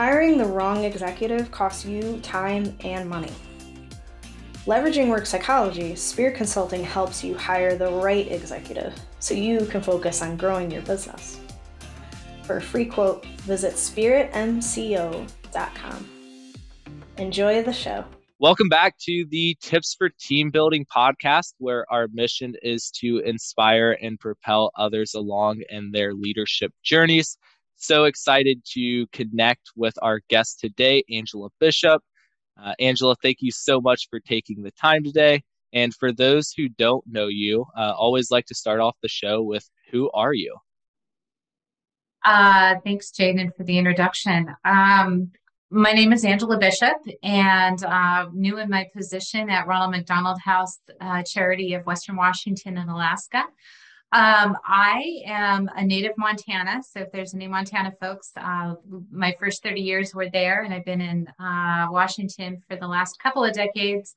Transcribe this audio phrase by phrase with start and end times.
[0.00, 3.34] Hiring the wrong executive costs you time and money.
[4.64, 10.22] Leveraging work psychology, Spirit Consulting helps you hire the right executive so you can focus
[10.22, 11.38] on growing your business.
[12.44, 16.08] For a free quote, visit spiritmco.com.
[17.18, 18.02] Enjoy the show.
[18.38, 23.98] Welcome back to the Tips for Team Building podcast, where our mission is to inspire
[24.00, 27.36] and propel others along in their leadership journeys.
[27.82, 32.02] So excited to connect with our guest today, Angela Bishop.
[32.62, 35.42] Uh, Angela, thank you so much for taking the time today.
[35.72, 39.42] And for those who don't know you, uh, always like to start off the show
[39.42, 40.54] with who are you?
[42.22, 44.54] Uh, thanks, Jaden, for the introduction.
[44.62, 45.30] Um,
[45.70, 50.80] my name is Angela Bishop, and uh, new in my position at Ronald McDonald House
[51.00, 53.44] uh, Charity of Western Washington and Alaska.
[54.12, 56.82] Um, I am a native Montana.
[56.82, 58.74] So if there's any Montana folks, uh,
[59.10, 63.20] my first 30 years were there, and I've been in uh, Washington for the last
[63.20, 64.16] couple of decades.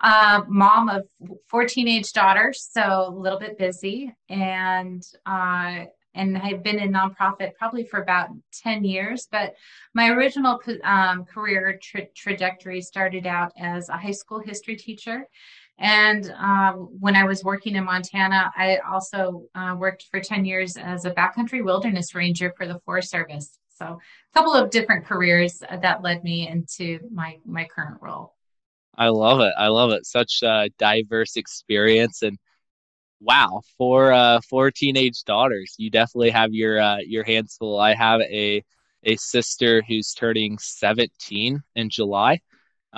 [0.00, 1.08] Uh, mom of
[1.48, 7.54] four teenage daughters, so a little bit busy, and uh, and I've been in nonprofit
[7.58, 8.30] probably for about
[8.62, 9.28] 10 years.
[9.30, 9.54] But
[9.94, 15.28] my original um, career tra- trajectory started out as a high school history teacher
[15.78, 20.76] and um, when I was working in Montana, I also uh, worked for 10 years
[20.76, 23.58] as a backcountry wilderness ranger for the Forest Service.
[23.76, 23.98] So a
[24.34, 28.34] couple of different careers that led me into my my current role.
[28.96, 29.52] I love it.
[29.56, 30.04] I love it.
[30.04, 32.36] Such a diverse experience and
[33.20, 35.76] wow, for uh four teenage daughters.
[35.78, 37.78] You definitely have your uh your hands full.
[37.78, 38.64] I have a
[39.04, 42.40] a sister who's turning 17 in July.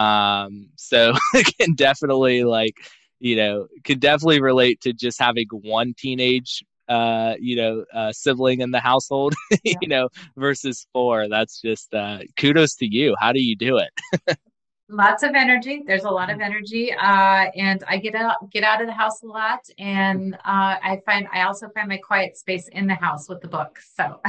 [0.00, 1.12] Um, so
[1.58, 2.74] can definitely like,
[3.18, 8.60] you know, could definitely relate to just having one teenage uh, you know, uh, sibling
[8.60, 9.32] in the household,
[9.62, 9.74] yeah.
[9.80, 11.28] you know, versus four.
[11.28, 13.14] That's just uh, kudos to you.
[13.20, 14.36] How do you do it?
[14.88, 15.84] Lots of energy.
[15.86, 19.22] There's a lot of energy, uh, and I get out get out of the house
[19.22, 20.38] a lot, and uh,
[20.82, 23.78] I find I also find my quiet space in the house with the book.
[23.94, 24.20] So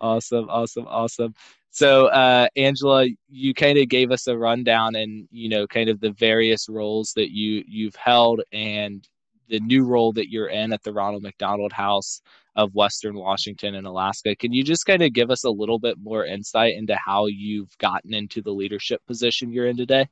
[0.00, 1.34] awesome, awesome, awesome.
[1.72, 6.00] So, uh, Angela, you kind of gave us a rundown and you know, kind of
[6.00, 9.06] the various roles that you you've held and
[9.48, 12.20] the new role that you're in at the Ronald McDonald House
[12.56, 14.34] of Western Washington and Alaska.
[14.36, 17.76] Can you just kind of give us a little bit more insight into how you've
[17.78, 20.08] gotten into the leadership position you're in today?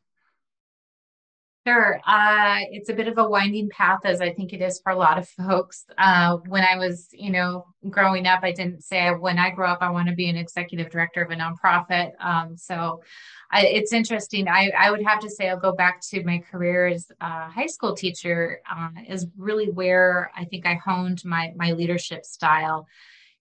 [1.69, 2.01] Sure.
[2.07, 4.97] Uh, it's a bit of a winding path, as I think it is for a
[4.97, 5.85] lot of folks.
[5.99, 9.83] Uh, when I was, you know, growing up, I didn't say when I grow up
[9.83, 12.13] I want to be an executive director of a nonprofit.
[12.25, 13.03] Um, so
[13.51, 14.49] I, it's interesting.
[14.49, 17.67] I, I would have to say I'll go back to my career as a high
[17.67, 22.87] school teacher uh, is really where I think I honed my my leadership style,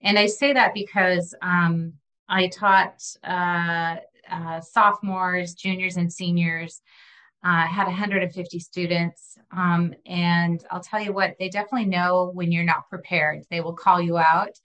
[0.02, 1.94] and I say that because um,
[2.28, 3.96] I taught uh,
[4.30, 6.82] uh, sophomores, juniors, and seniors
[7.48, 9.38] uh, had 150 students.
[9.56, 13.46] Um, and I'll tell you what, they definitely know when you're not prepared.
[13.50, 14.60] They will call you out.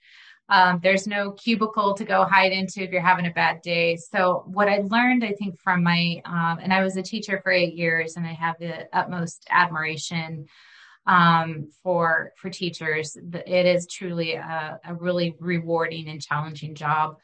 [0.49, 3.95] Um, there's no cubicle to go hide into if you're having a bad day.
[3.95, 7.53] So, what I learned, I think, from my, um, and I was a teacher for
[7.53, 10.45] eight years, and I have the utmost admiration
[11.07, 13.15] um, for for teachers.
[13.15, 17.15] It is truly a, a really rewarding and challenging job.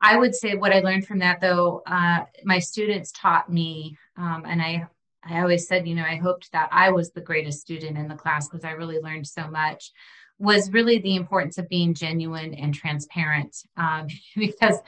[0.00, 4.44] I would say what I learned from that, though, uh, my students taught me, um,
[4.46, 4.86] and I,
[5.24, 8.14] I always said, you know, I hoped that I was the greatest student in the
[8.14, 9.92] class because I really learned so much.
[10.38, 14.78] Was really the importance of being genuine and transparent, um, because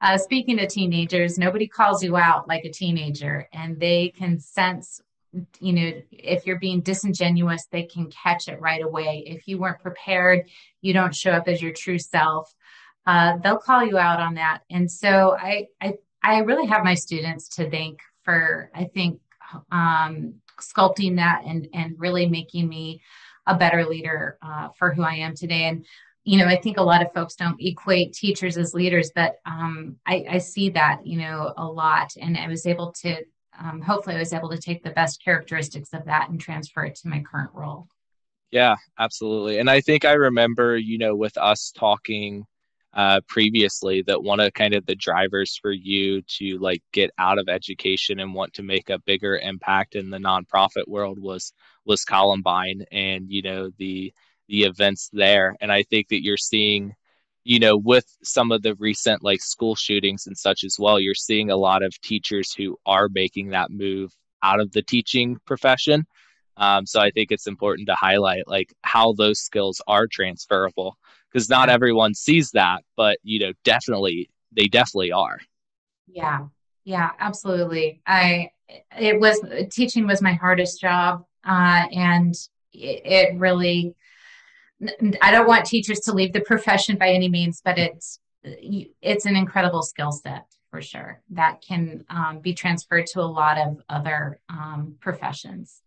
[0.00, 5.00] uh, speaking to teenagers, nobody calls you out like a teenager, and they can sense
[5.58, 9.80] you know if you're being disingenuous they can catch it right away if you weren't
[9.80, 10.48] prepared
[10.80, 12.54] you don't show up as your true self
[13.06, 14.60] uh, they'll call you out on that.
[14.70, 19.20] And so I, I, I really have my students to thank for, I think,
[19.70, 23.02] um, sculpting that and, and really making me
[23.46, 25.64] a better leader uh, for who I am today.
[25.64, 25.84] And,
[26.24, 29.96] you know, I think a lot of folks don't equate teachers as leaders, but um,
[30.06, 32.14] I, I see that, you know, a lot.
[32.20, 33.22] And I was able to,
[33.62, 36.94] um, hopefully, I was able to take the best characteristics of that and transfer it
[36.96, 37.88] to my current role.
[38.50, 39.58] Yeah, absolutely.
[39.58, 42.46] And I think I remember, you know, with us talking
[42.94, 47.38] uh, previously that one of kind of the drivers for you to like get out
[47.38, 51.52] of education and want to make a bigger impact in the nonprofit world was
[51.84, 54.12] was Columbine and you know the
[54.48, 55.56] the events there.
[55.60, 56.94] And I think that you're seeing
[57.42, 61.14] you know with some of the recent like school shootings and such as well you're
[61.14, 64.12] seeing a lot of teachers who are making that move
[64.42, 66.06] out of the teaching profession
[66.56, 70.96] um, so I think it's important to highlight like how those skills are transferable
[71.30, 75.38] because not everyone sees that, but you know, definitely they definitely are.
[76.06, 76.46] Yeah,
[76.84, 78.00] yeah, absolutely.
[78.06, 78.50] I
[78.98, 79.40] it was
[79.70, 82.34] teaching was my hardest job, uh, and
[82.72, 83.94] it, it really.
[85.22, 89.36] I don't want teachers to leave the profession by any means, but it's it's an
[89.36, 94.40] incredible skill set for sure that can um, be transferred to a lot of other
[94.48, 95.83] um, professions.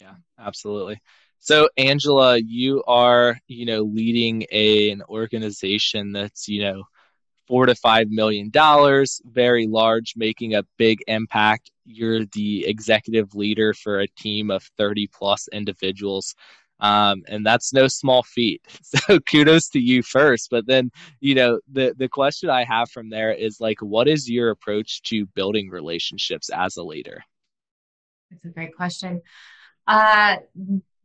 [0.00, 1.00] Yeah, absolutely.
[1.38, 6.84] So, Angela, you are, you know, leading a, an organization that's, you know,
[7.46, 11.70] four to five million dollars, very large, making a big impact.
[11.84, 16.34] You're the executive leader for a team of 30 plus individuals.
[16.80, 18.62] Um, and that's no small feat.
[18.82, 20.48] So kudos to you first.
[20.50, 20.90] But then,
[21.20, 25.02] you know, the the question I have from there is like, what is your approach
[25.02, 27.22] to building relationships as a leader?
[28.30, 29.22] That's a great question.
[29.86, 30.36] Uh,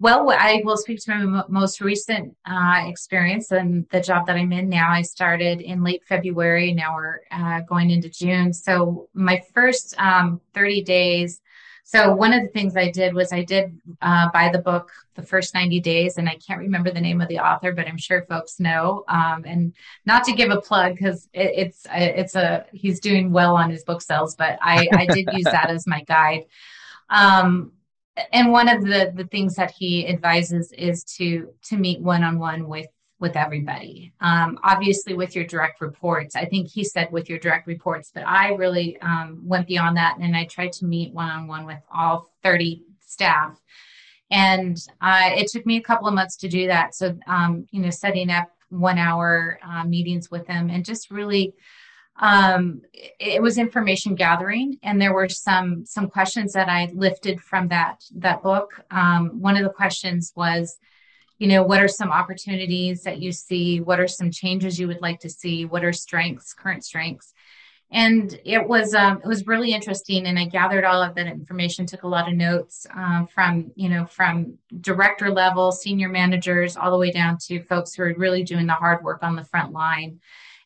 [0.02, 4.52] well, I will speak to my most recent uh, experience and the job that I'm
[4.52, 4.90] in now.
[4.90, 6.74] I started in late February.
[6.74, 8.52] Now we're uh, going into June.
[8.52, 11.42] So my first um, 30 days.
[11.84, 15.22] So one of the things I did was I did uh, buy the book the
[15.22, 18.26] first 90 days, and I can't remember the name of the author, but I'm sure
[18.28, 19.04] folks know.
[19.08, 19.74] Um, and
[20.06, 23.84] not to give a plug because it, it's it's a he's doing well on his
[23.84, 26.46] book sales, but I, I did use that as my guide.
[27.10, 27.74] Um,
[28.34, 32.40] and one of the the things that he advises is to to meet one on
[32.40, 32.88] one with
[33.22, 34.12] with everybody.
[34.20, 38.26] Um, obviously, with your direct reports, I think he said with your direct reports, but
[38.26, 41.78] I really um, went beyond that and I tried to meet one on one with
[41.94, 43.62] all 30 staff.
[44.32, 46.96] And uh, it took me a couple of months to do that.
[46.96, 51.54] So, um, you know, setting up one hour uh, meetings with them and just really
[52.22, 52.84] um,
[53.20, 58.04] it was information gathering and there were some some questions that i lifted from that
[58.16, 58.80] that book.
[58.92, 60.78] Um, one of the questions was
[61.40, 63.82] you know what are some opportunities that you see?
[63.82, 65.66] What are some changes you would like to see?
[65.66, 67.34] What are strengths current strengths?
[67.94, 71.88] And it was um, it was really interesting and i gathered all of that information
[71.88, 76.92] took a lot of notes um, from you know from director level senior managers all
[76.92, 79.74] the way down to folks who are really doing the hard work on the front
[79.74, 80.20] line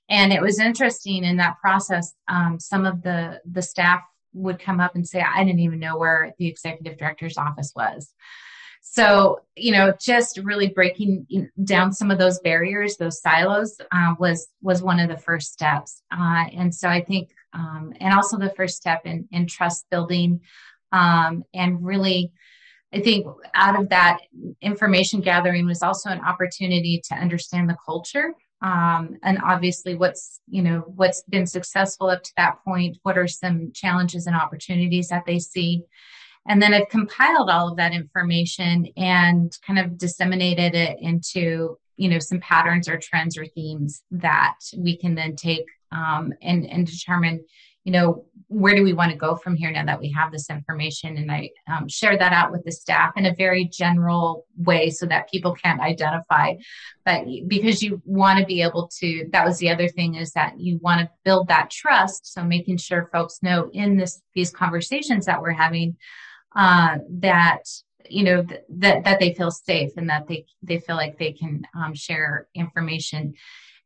[0.09, 2.13] and it was interesting in that process.
[2.27, 4.01] Um, some of the the staff
[4.33, 8.13] would come up and say, "I didn't even know where the executive director's office was."
[8.81, 14.47] So you know, just really breaking down some of those barriers, those silos, uh, was
[14.61, 16.01] was one of the first steps.
[16.11, 20.41] Uh, and so I think, um, and also the first step in in trust building,
[20.91, 22.31] um, and really.
[22.93, 24.19] I think out of that
[24.61, 30.61] information gathering was also an opportunity to understand the culture um, and obviously what's you
[30.61, 35.25] know what's been successful up to that point what are some challenges and opportunities that
[35.25, 35.83] they see?
[36.47, 42.09] And then i've compiled all of that information and kind of disseminated it into you
[42.09, 46.87] know some patterns or trends or themes that we can then take um, and and
[46.87, 47.43] determine
[47.85, 50.49] you know, where do we want to go from here now that we have this
[50.49, 51.17] information?
[51.17, 55.05] And I um, shared that out with the staff in a very general way so
[55.05, 56.55] that people can't identify.
[57.05, 60.59] But because you want to be able to, that was the other thing is that
[60.59, 62.33] you want to build that trust.
[62.33, 65.97] So making sure folks know in this these conversations that we're having
[66.55, 67.63] uh, that
[68.09, 71.31] you know th- that that they feel safe and that they they feel like they
[71.31, 73.33] can um, share information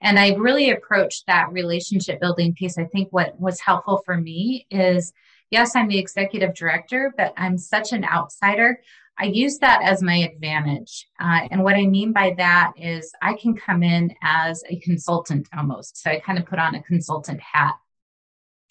[0.02, 2.78] and I really approached that relationship building piece.
[2.78, 5.14] I think what was helpful for me is
[5.52, 8.82] yes, I'm the executive director, but I'm such an outsider.
[9.18, 11.08] I use that as my advantage.
[11.20, 15.50] Uh, and what I mean by that is I can come in as a consultant
[15.58, 16.02] almost.
[16.02, 17.76] So I kind of put on a consultant hat.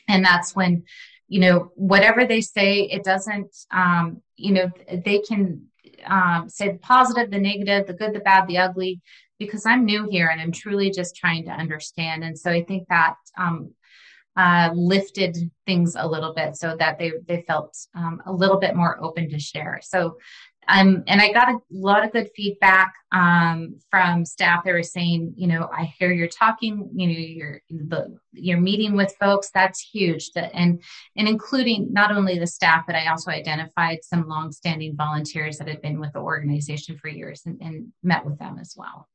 [0.08, 0.84] And that's when,
[1.28, 4.70] you know, whatever they say, it doesn't, um, you know,
[5.04, 5.66] they can
[6.06, 9.02] um, say the positive, the negative, the good, the bad, the ugly
[9.38, 12.24] because I'm new here and I'm truly just trying to understand.
[12.24, 13.72] And so I think that um,
[14.36, 18.76] uh, lifted things a little bit so that they they felt um, a little bit
[18.76, 19.80] more open to share.
[19.82, 20.16] So.
[20.70, 24.64] Um, and I got a lot of good feedback um, from staff.
[24.64, 28.94] They were saying, you know, I hear you're talking, you know, you're the, you're meeting
[28.94, 29.50] with folks.
[29.54, 30.30] That's huge.
[30.32, 30.82] That, and
[31.16, 35.80] and including not only the staff, but I also identified some longstanding volunteers that had
[35.80, 39.08] been with the organization for years and, and met with them as well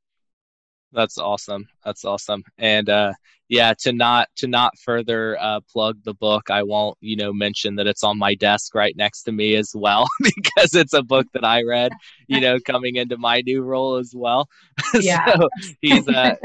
[0.93, 3.13] that's awesome that's awesome and uh
[3.49, 7.75] yeah to not to not further uh plug the book i won't you know mention
[7.75, 11.27] that it's on my desk right next to me as well because it's a book
[11.33, 11.91] that i read
[12.27, 14.47] you know coming into my new role as well
[14.99, 15.35] yeah.
[15.35, 15.49] so
[15.81, 16.35] he's uh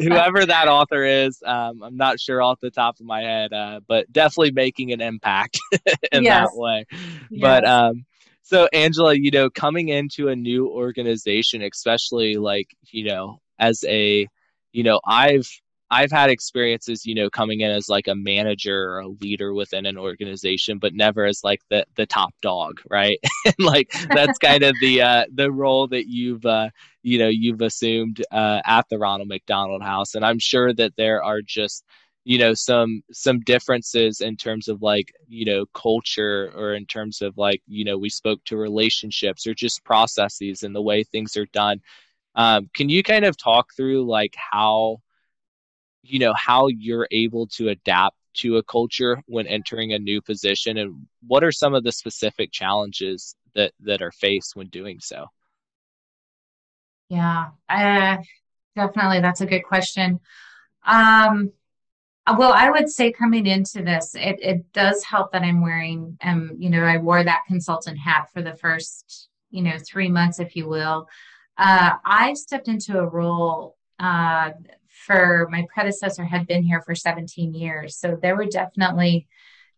[0.00, 3.80] whoever that author is um i'm not sure off the top of my head uh
[3.88, 5.58] but definitely making an impact
[6.12, 6.48] in yes.
[6.48, 6.84] that way
[7.30, 7.40] yes.
[7.40, 8.04] but um
[8.42, 14.26] so angela you know coming into a new organization especially like you know as a
[14.72, 15.48] you know i've
[15.90, 19.86] I've had experiences, you know, coming in as like a manager or a leader within
[19.86, 23.18] an organization, but never as like the the top dog, right?
[23.44, 26.70] and like that's kind of the uh, the role that you've uh,
[27.02, 31.22] you know you've assumed uh, at the Ronald McDonald House, and I'm sure that there
[31.22, 31.84] are just
[32.24, 37.20] you know some some differences in terms of like you know culture or in terms
[37.22, 41.36] of like you know we spoke to relationships or just processes and the way things
[41.36, 41.80] are done
[42.34, 44.98] um, can you kind of talk through like how
[46.02, 50.76] you know how you're able to adapt to a culture when entering a new position
[50.76, 55.26] and what are some of the specific challenges that that are faced when doing so?
[57.08, 58.16] Yeah uh,
[58.76, 60.20] definitely that's a good question.
[60.86, 61.52] Um,
[62.38, 66.52] well i would say coming into this it, it does help that i'm wearing um
[66.58, 70.56] you know i wore that consultant hat for the first you know three months if
[70.56, 71.06] you will
[71.58, 74.50] uh, i stepped into a role uh,
[75.04, 77.96] for my predecessor had been here for 17 years.
[77.96, 79.26] So there were definitely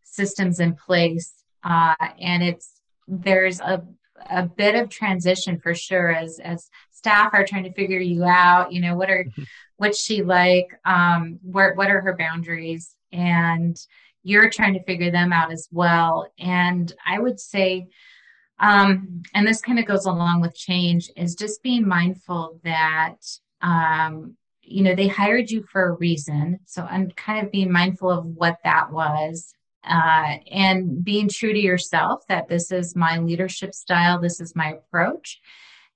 [0.03, 1.33] systems in place.
[1.65, 3.85] Uh, and it's there's a
[4.31, 8.73] a bit of transition for sure as as staff are trying to figure you out
[8.73, 9.43] you know what are mm-hmm.
[9.77, 13.79] what's she like um where what are her boundaries and
[14.23, 17.87] you're trying to figure them out as well and i would say
[18.59, 23.17] um and this kind of goes along with change is just being mindful that
[23.63, 24.37] um
[24.67, 26.59] you know, they hired you for a reason.
[26.67, 31.59] So I'm kind of being mindful of what that was uh, and being true to
[31.59, 35.41] yourself that this is my leadership style, this is my approach.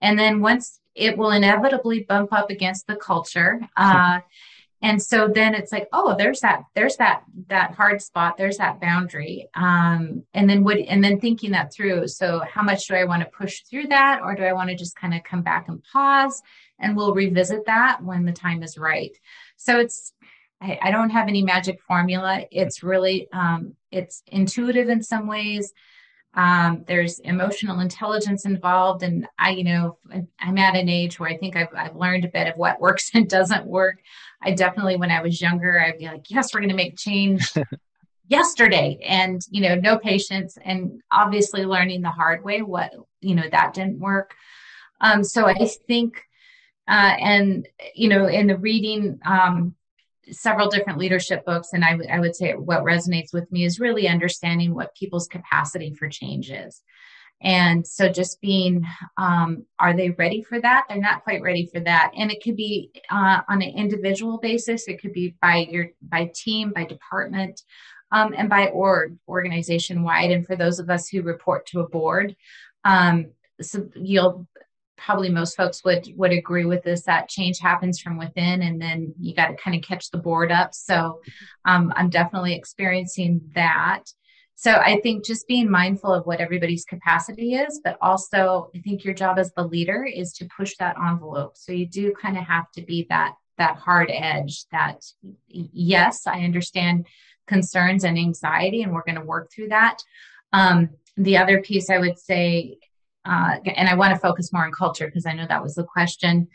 [0.00, 3.60] And then once it will inevitably bump up against the culture.
[3.76, 4.20] Uh,
[4.82, 8.80] and so then it's like oh there's that there's that that hard spot there's that
[8.80, 13.04] boundary um, and then would and then thinking that through so how much do i
[13.04, 15.68] want to push through that or do i want to just kind of come back
[15.68, 16.42] and pause
[16.80, 19.16] and we'll revisit that when the time is right.
[19.56, 20.12] So it's
[20.60, 22.44] I, I don't have any magic formula.
[22.50, 25.72] It's really um, it's intuitive in some ways.
[26.34, 29.98] Um, there's emotional intelligence involved, and I, you know,
[30.38, 33.10] I'm at an age where I think I've, I've learned a bit of what works
[33.14, 34.00] and doesn't work.
[34.42, 37.52] I definitely, when I was younger, I'd be like, "Yes, we're going to make change."
[38.30, 43.42] yesterday and you know no patience and obviously learning the hard way what you know
[43.50, 44.34] that didn't work
[45.00, 46.22] um, so i think
[46.86, 49.74] uh, and you know in the reading um,
[50.32, 53.80] several different leadership books and I, w- I would say what resonates with me is
[53.80, 56.82] really understanding what people's capacity for change is.
[57.42, 60.84] And so just being um, are they ready for that?
[60.88, 62.12] They're not quite ready for that.
[62.14, 64.88] And it could be uh, on an individual basis.
[64.88, 67.62] It could be by your by team by department
[68.12, 71.88] um, and by org organization wide and for those of us who report to a
[71.88, 72.36] board
[72.84, 73.26] um,
[73.60, 74.46] so you'll
[75.04, 79.14] probably most folks would would agree with this that change happens from within and then
[79.18, 80.74] you got to kind of catch the board up.
[80.74, 81.20] So
[81.64, 84.04] um, i'm definitely experiencing that.
[84.54, 89.04] So i think just being mindful of what everybody's capacity is but also i think
[89.04, 91.56] your job as the leader is to push that envelope.
[91.56, 95.04] So you do kind of have to be that that hard edge that
[95.48, 97.06] yes i understand
[97.46, 100.02] concerns and anxiety and we're going to work through that.
[100.52, 102.78] Um, the other piece i would say
[103.24, 105.84] uh, and I want to focus more on culture because I know that was the
[105.84, 106.48] question,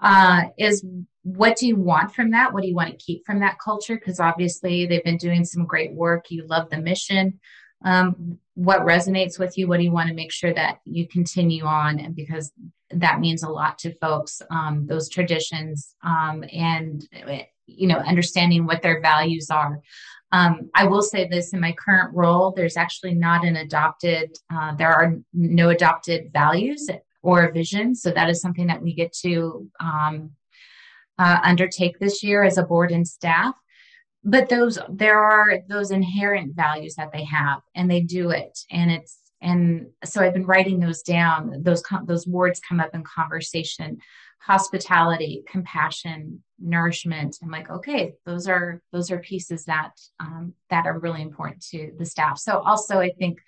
[0.00, 0.84] uh, is
[1.22, 2.52] what do you want from that?
[2.52, 3.96] What do you want to keep from that culture?
[3.96, 6.26] Because obviously they've been doing some great work.
[6.30, 7.40] You love the mission.
[7.84, 9.68] Um, what resonates with you?
[9.68, 11.98] What do you want to make sure that you continue on?
[11.98, 12.52] And because
[12.90, 17.06] that means a lot to folks, um, those traditions um, and
[17.66, 19.80] you know understanding what their values are.
[20.32, 24.74] Um, I will say this in my current role, there's actually not an adopted, uh,
[24.74, 26.88] there are no adopted values
[27.22, 27.94] or a vision.
[27.94, 30.32] So that is something that we get to um,
[31.18, 33.54] uh, undertake this year as a board and staff.
[34.24, 38.58] But those, there are those inherent values that they have and they do it.
[38.70, 41.62] And it's, and so I've been writing those down.
[41.62, 43.98] Those, those words come up in conversation
[44.38, 47.36] hospitality, compassion, nourishment.
[47.42, 51.92] I'm like, okay, those are those are pieces that um, that are really important to
[51.98, 52.38] the staff.
[52.38, 53.38] So also, I think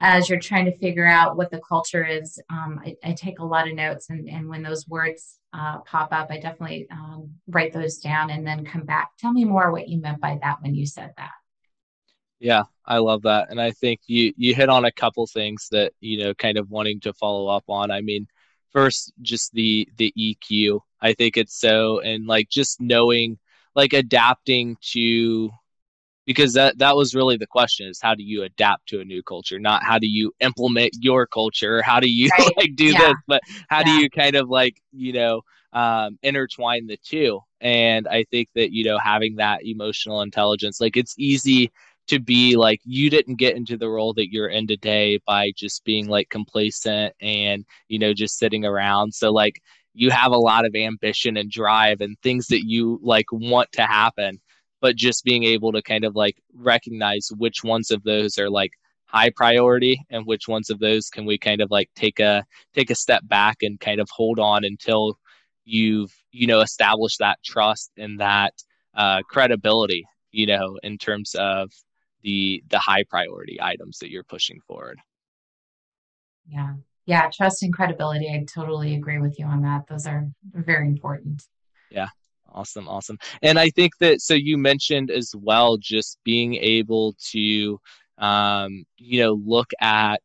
[0.00, 3.44] as you're trying to figure out what the culture is, um, I, I, take a
[3.44, 7.72] lot of notes, and, and when those words uh, pop up, I definitely um, write
[7.72, 9.12] those down and then come back.
[9.18, 11.30] Tell me more what you meant by that when you said that.
[12.38, 15.94] Yeah, I love that, and I think you you hit on a couple things that
[16.00, 17.90] you know, kind of wanting to follow up on.
[17.90, 18.26] I mean,
[18.76, 20.80] first just the the EQ.
[21.00, 23.38] I think it's so and like just knowing
[23.74, 25.50] like adapting to
[26.26, 29.22] because that that was really the question is how do you adapt to a new
[29.22, 32.56] culture not how do you implement your culture how do you right.
[32.56, 32.98] like do yeah.
[32.98, 33.84] this but how yeah.
[33.84, 35.42] do you kind of like you know
[35.72, 40.96] um, intertwine the two and i think that you know having that emotional intelligence like
[40.96, 41.70] it's easy
[42.08, 45.84] to be like you didn't get into the role that you're in today by just
[45.84, 49.12] being like complacent and you know just sitting around.
[49.12, 49.60] So like
[49.94, 53.82] you have a lot of ambition and drive and things that you like want to
[53.82, 54.40] happen
[54.80, 58.70] but just being able to kind of like recognize which ones of those are like
[59.06, 62.44] high priority and which ones of those can we kind of like take a
[62.74, 65.18] take a step back and kind of hold on until
[65.64, 68.52] you've you know established that trust and that
[68.94, 71.70] uh, credibility you know in terms of
[72.26, 74.98] the the high priority items that you're pushing forward.
[76.48, 76.74] Yeah.
[77.06, 81.44] Yeah trust and credibility i totally agree with you on that those are very important.
[81.88, 82.08] Yeah
[82.52, 83.18] awesome awesome.
[83.42, 87.80] And i think that so you mentioned as well just being able to
[88.18, 90.22] um, you know look at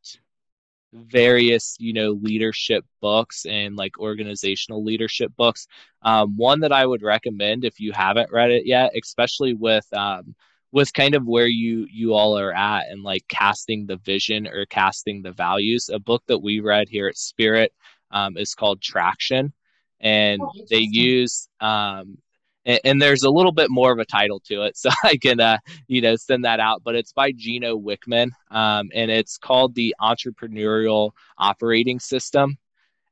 [0.93, 5.67] various you know leadership books and like organizational leadership books.
[6.01, 10.35] Um, one that i would recommend if you haven't read it yet especially with um,
[10.71, 14.65] with kind of where you you all are at and like casting the vision or
[14.65, 17.73] casting the values a book that we read here at spirit
[18.11, 19.53] um, is called traction
[19.99, 22.17] and oh, they use um,
[22.65, 25.39] and, and, there's a little bit more of a title to it, so I can
[25.39, 26.81] uh, you know send that out.
[26.83, 32.57] But it's by Gino Wickman, um, and it's called the Entrepreneurial Operating System.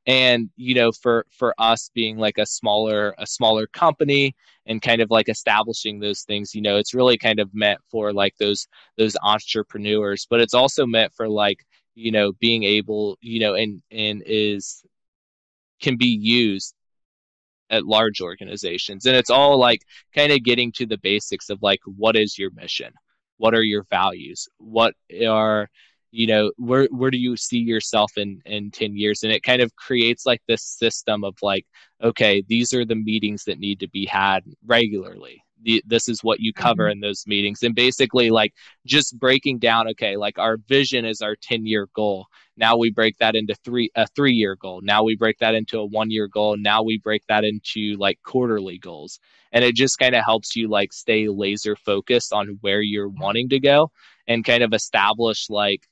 [0.06, 4.34] And you know, for for us being like a smaller a smaller company
[4.66, 8.12] and kind of like establishing those things, you know, it's really kind of meant for
[8.12, 8.66] like those
[8.96, 11.64] those entrepreneurs, but it's also meant for like
[11.94, 14.82] you know being able you know and and is
[15.80, 16.74] can be used
[17.70, 19.06] at large organizations.
[19.06, 19.82] And it's all like
[20.14, 22.92] kind of getting to the basics of like what is your mission?
[23.38, 24.48] What are your values?
[24.58, 24.94] What
[25.26, 25.68] are
[26.12, 29.22] you know where where do you see yourself in in 10 years?
[29.22, 31.66] And it kind of creates like this system of like
[32.02, 35.42] okay these are the meetings that need to be had regularly.
[35.62, 36.92] The, this is what you cover mm-hmm.
[36.92, 37.62] in those meetings.
[37.62, 38.54] And basically like
[38.86, 42.26] just breaking down okay like our vision is our 10 year goal.
[42.56, 44.80] Now we break that into three a three year goal.
[44.82, 46.56] Now we break that into a one year goal.
[46.56, 49.20] Now we break that into like quarterly goals.
[49.52, 53.48] And it just kind of helps you like stay laser focused on where you're wanting
[53.50, 53.90] to go
[54.30, 55.86] and kind of establish like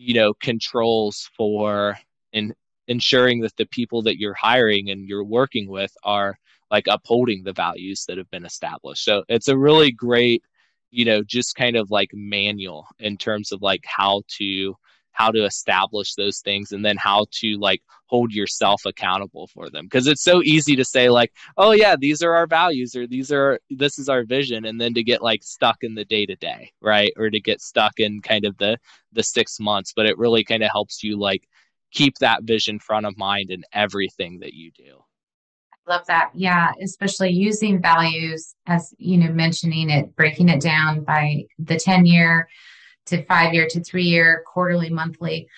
[0.00, 1.98] you know controls for
[2.32, 2.54] in
[2.88, 6.36] ensuring that the people that you're hiring and you're working with are
[6.70, 9.04] like upholding the values that have been established.
[9.04, 10.42] So it's a really great,
[10.90, 14.74] you know, just kind of like manual in terms of like how to
[15.12, 19.84] how to establish those things and then how to like hold yourself accountable for them.
[19.84, 23.30] Because it's so easy to say like oh yeah these are our values or these
[23.30, 26.36] are this is our vision and then to get like stuck in the day to
[26.36, 27.12] day right?
[27.16, 28.78] Or to get stuck in kind of the
[29.12, 29.92] the 6 months.
[29.94, 31.46] But it really kind of helps you like
[31.92, 35.02] keep that vision front of mind in everything that you do.
[35.72, 36.30] I Love that.
[36.34, 42.06] Yeah, especially using values as you know, mentioning it, breaking it down by the 10
[42.06, 42.48] year
[43.10, 45.48] to five year to three year, quarterly, monthly.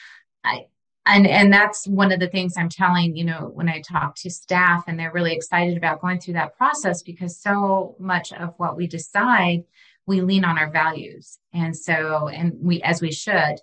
[0.45, 0.67] I,
[1.07, 4.31] and and that's one of the things I'm telling, you know, when I talk to
[4.31, 8.77] staff and they're really excited about going through that process because so much of what
[8.77, 9.65] we decide,
[10.07, 11.39] we lean on our values.
[11.53, 13.57] And so and we as we should.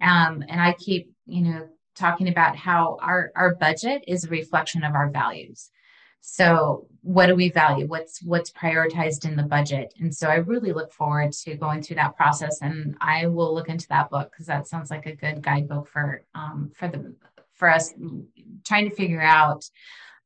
[0.00, 4.84] Um, and I keep, you know, talking about how our our budget is a reflection
[4.84, 5.70] of our values
[6.26, 7.86] so what do we value?
[7.86, 9.92] What's what's prioritized in the budget?
[10.00, 13.68] And so i really look forward to going through that process and i will look
[13.68, 17.14] into that book because that sounds like a good guidebook for um, for the
[17.52, 17.92] for us
[18.64, 19.68] trying to figure out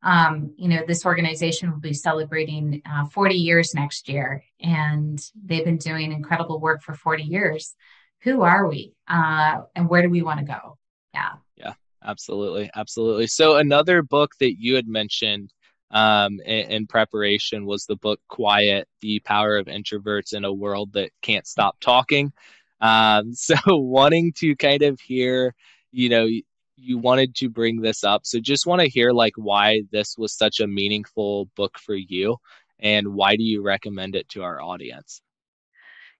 [0.04, 5.64] um, you know this organization will be celebrating uh, 40 years next year and they've
[5.64, 7.74] been doing incredible work for 40 years.
[8.22, 8.94] Who are we?
[9.08, 10.78] Uh, and where do we want to go?
[11.12, 11.32] Yeah.
[11.56, 13.26] Yeah absolutely absolutely.
[13.26, 15.52] So another book that you had mentioned
[15.90, 20.92] um, in, in, preparation was the book Quiet The Power of Introverts in a World
[20.92, 22.32] That Can't Stop Talking.
[22.80, 25.54] Um, so, wanting to kind of hear,
[25.90, 26.28] you know,
[26.76, 28.22] you wanted to bring this up.
[28.24, 32.36] So, just want to hear like why this was such a meaningful book for you
[32.80, 35.20] and why do you recommend it to our audience?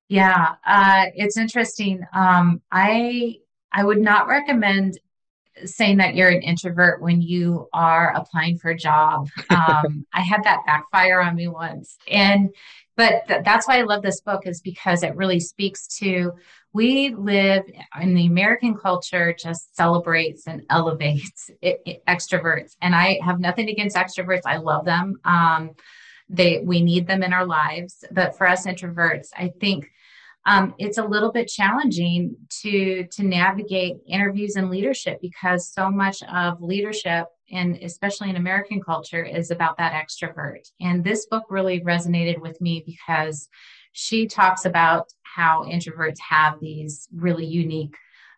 [0.08, 2.00] Yeah, uh, it's interesting.
[2.14, 3.36] Um, I
[3.72, 4.98] I would not recommend
[5.64, 9.28] saying that you're an introvert when you are applying for a job.
[9.50, 11.98] Um, I had that backfire on me once.
[12.06, 12.50] And,
[12.96, 16.32] but th- that's why I love this book is because it really speaks to
[16.72, 17.64] we live
[18.00, 22.76] in the American culture just celebrates and elevates it, it, extroverts.
[22.80, 24.42] And I have nothing against extroverts.
[24.46, 25.18] I love them.
[25.24, 25.70] Um,
[26.28, 28.04] they, we need them in our lives.
[28.10, 29.90] But for us introverts, I think
[30.48, 36.22] um, it's a little bit challenging to to navigate interviews and leadership because so much
[36.24, 40.70] of leadership and especially in American culture, is about that extrovert.
[40.80, 43.48] And this book really resonated with me because
[43.92, 47.94] she talks about how introverts have these really unique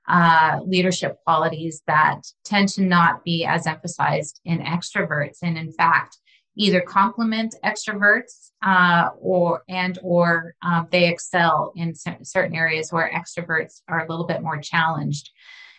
[0.09, 5.38] uh, leadership qualities that tend to not be as emphasized in extroverts.
[5.42, 6.18] And in fact,
[6.56, 13.82] either complement extroverts uh, or and or uh, they excel in certain areas where extroverts
[13.88, 15.30] are a little bit more challenged.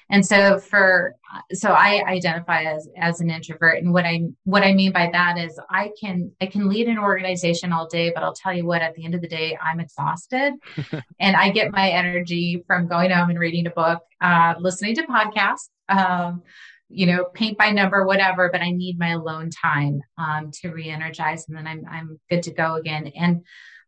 [0.10, 1.16] And so for
[1.54, 3.82] so i identify as as an introvert.
[3.82, 7.00] And what i what i mean by that is i can i can lead an
[7.00, 9.80] organization all day but i'll tell you what at the end of the day i'm
[9.80, 10.54] exhausted.
[11.20, 15.04] And i get my energy from going home and reading a book uh, listening to
[15.04, 16.44] podcasts um,
[16.92, 21.48] you know paint by number whatever but i need my alone time um, to re-energize
[21.48, 23.42] and then i'm i'm good to go again and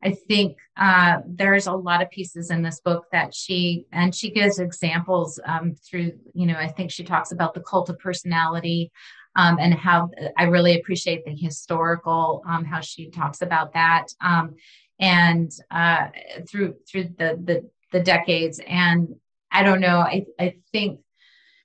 [0.04, 4.32] I think uh, there's a lot of pieces in this book that she and she
[4.32, 6.12] gives examples um, through.
[6.34, 8.92] You know, I think she talks about the cult of personality
[9.36, 14.56] um, and how I really appreciate the historical um, how she talks about that um,
[15.00, 16.08] and uh,
[16.50, 18.60] through through the, the the decades.
[18.68, 19.08] And
[19.52, 20.00] I don't know.
[20.00, 21.00] I I think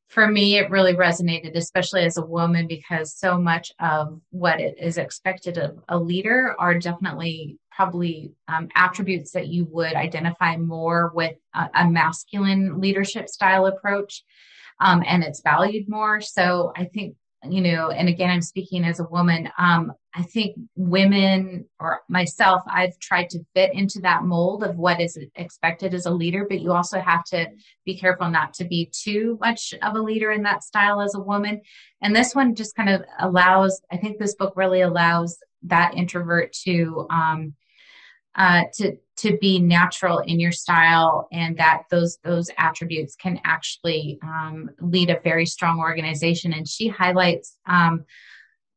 [0.08, 4.76] for me, it really resonated, especially as a woman, because so much of what it
[4.80, 11.12] is expected of a leader are definitely probably um, attributes that you would identify more
[11.14, 14.24] with a, a masculine leadership style approach.
[14.80, 16.20] Um, and it's valued more.
[16.20, 19.48] So I think you know, and again, I'm speaking as a woman.
[19.58, 25.00] Um, I think women or myself, I've tried to fit into that mold of what
[25.00, 27.46] is expected as a leader, but you also have to
[27.84, 31.20] be careful not to be too much of a leader in that style as a
[31.20, 31.60] woman.
[32.02, 36.52] And this one just kind of allows, I think this book really allows that introvert
[36.64, 37.54] to, um,
[38.34, 44.18] uh, to to be natural in your style and that those those attributes can actually
[44.22, 46.52] um, lead a very strong organization.
[46.52, 48.04] And she highlights um,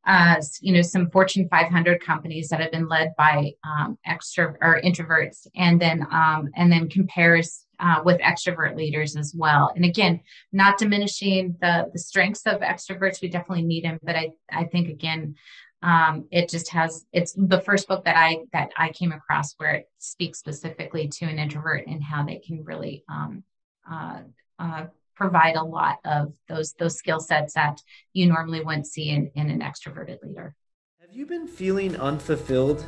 [0.04, 4.80] uh, you know some fortune 500 companies that have been led by um, extra or
[4.82, 9.72] introverts and then um, and then compares uh, with extrovert leaders as well.
[9.76, 13.22] And again not diminishing the the strengths of extroverts.
[13.22, 15.36] We definitely need them but i i think again
[15.82, 19.74] um, it just has it's the first book that i that i came across where
[19.74, 23.42] it speaks specifically to an introvert and how they can really um,
[23.90, 24.20] uh,
[24.58, 27.80] uh, provide a lot of those those skill sets that
[28.12, 30.54] you normally wouldn't see in, in an extroverted leader.
[31.00, 32.84] Have you been feeling unfulfilled?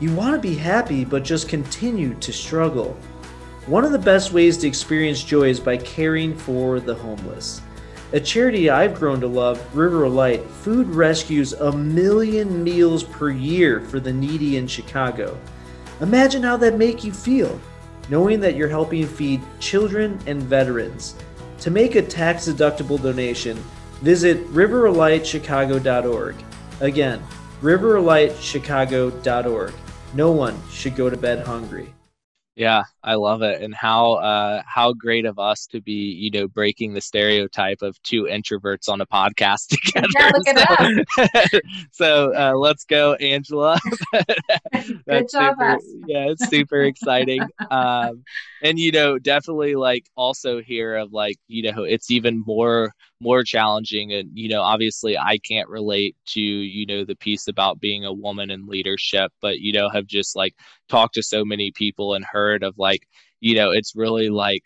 [0.00, 2.96] You want to be happy but just continue to struggle.
[3.66, 7.62] One of the best ways to experience joy is by caring for the homeless
[8.12, 13.80] a charity I've grown to love, River Light, food rescues a million meals per year
[13.80, 15.38] for the needy in Chicago.
[16.00, 17.58] Imagine how that make you feel,
[18.10, 21.14] knowing that you're helping feed children and veterans.
[21.60, 23.56] To make a tax-deductible donation,
[24.02, 26.34] visit riverlightchicago.org.
[26.80, 27.22] Again,
[27.62, 29.74] riverlightchicago.org.
[30.14, 31.94] No one should go to bed hungry.
[32.54, 36.46] Yeah, I love it, and how uh, how great of us to be, you know,
[36.48, 40.06] breaking the stereotype of two introverts on a podcast together.
[41.16, 41.58] Yeah, so,
[41.92, 43.78] so uh, let's go, Angela.
[45.08, 48.22] Good job, super, Yeah, it's super exciting, um,
[48.62, 53.44] and you know, definitely like also here of like you know, it's even more more
[53.44, 58.04] challenging and you know obviously i can't relate to you know the piece about being
[58.04, 60.54] a woman in leadership but you know have just like
[60.88, 63.06] talked to so many people and heard of like
[63.40, 64.62] you know it's really like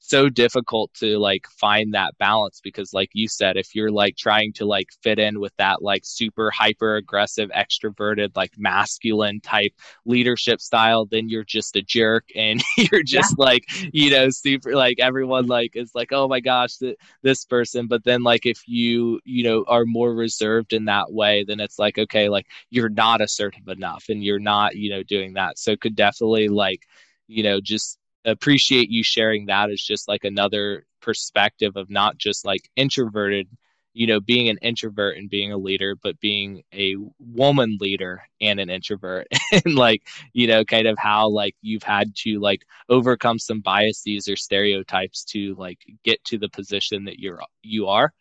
[0.00, 4.52] so difficult to like find that balance because like you said if you're like trying
[4.52, 9.72] to like fit in with that like super hyper aggressive extroverted like masculine type
[10.06, 13.44] leadership style then you're just a jerk and you're just yeah.
[13.44, 15.52] like you know super like everyone mm-hmm.
[15.52, 17.86] like is like oh my gosh th- this person.
[17.86, 21.78] But then like if you you know are more reserved in that way then it's
[21.78, 25.58] like okay like you're not assertive enough and you're not you know doing that.
[25.58, 26.82] So could definitely like
[27.28, 32.44] you know just appreciate you sharing that as just like another perspective of not just
[32.44, 33.48] like introverted
[33.92, 38.60] you know being an introvert and being a leader but being a woman leader and
[38.60, 39.26] an introvert.
[39.52, 44.28] And like you know kind of how like you've had to like overcome some biases
[44.28, 48.12] or stereotypes to like get to the position that you're you are.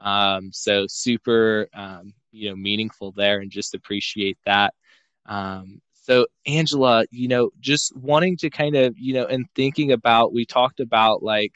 [0.00, 4.72] Um so super um you know meaningful there and just appreciate that.
[5.26, 10.32] Um so, Angela, you know, just wanting to kind of, you know, and thinking about,
[10.32, 11.52] we talked about like,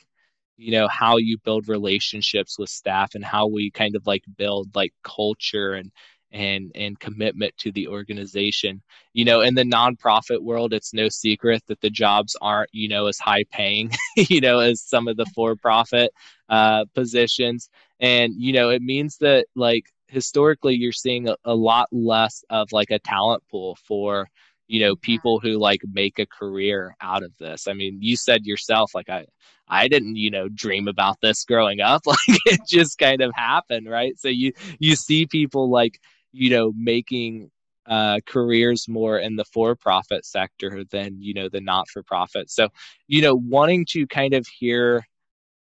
[0.57, 4.75] you know, how you build relationships with staff and how we kind of like build
[4.75, 5.91] like culture and,
[6.33, 8.83] and and commitment to the organization.
[9.13, 13.07] You know in the nonprofit world it's no secret that the jobs aren't you know
[13.07, 16.11] as high paying you know as some of the for profit
[16.49, 17.69] uh, positions.
[18.01, 22.71] And you know it means that like historically you're seeing a, a lot less of
[22.73, 24.29] like a talent pool for
[24.69, 27.67] you know people who like make a career out of this.
[27.67, 29.27] I mean you said yourself like i
[29.69, 32.03] i didn't you know dream about this growing up.
[32.07, 34.19] Like it just kind of happened right?
[34.19, 35.99] So you you see people like
[36.33, 37.51] you know making
[37.87, 42.51] uh, careers more in the for-profit sector than you know the not-for-profit.
[42.51, 42.69] So
[43.09, 45.05] you know wanting to kind of hear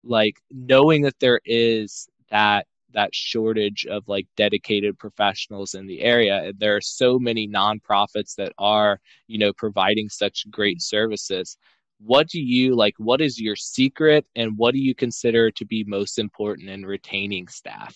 [0.04, 6.52] like knowing that there is that that shortage of like dedicated professionals in the area.
[6.58, 11.58] There are so many nonprofits that are you know providing such great services.
[12.00, 15.84] What do you like what is your secret and what do you consider to be
[15.84, 17.96] most important in retaining staff?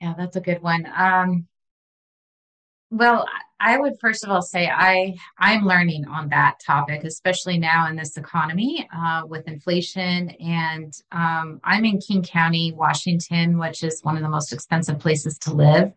[0.00, 0.88] Yeah that's a good one.
[0.96, 1.46] Um
[2.90, 3.26] well,
[3.60, 7.96] I would first of all say I I'm learning on that topic, especially now in
[7.96, 10.30] this economy uh, with inflation.
[10.30, 15.38] And um, I'm in King County, Washington, which is one of the most expensive places
[15.38, 15.92] to live.